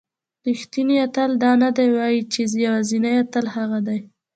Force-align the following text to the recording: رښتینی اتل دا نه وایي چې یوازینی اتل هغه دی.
رښتینی 0.47 0.95
اتل 1.07 1.31
دا 1.43 1.51
نه 1.61 1.69
وایي 1.95 2.21
چې 2.33 2.41
یوازینی 2.65 3.11
اتل 3.23 3.45
هغه 3.55 3.79
دی. 3.87 3.99